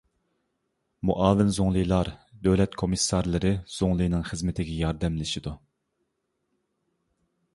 مۇئاۋىن 1.07 1.51
زۇڭلىلار، 1.57 2.09
دۆلەت 2.47 2.77
كومىسسارلىرى 2.83 3.51
زۇڭلىنىڭ 3.75 4.25
خىزمىتىگە 4.31 4.77
ياردەملىشىدۇ. 4.79 5.53